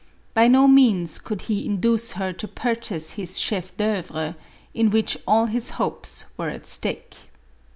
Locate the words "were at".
6.37-6.65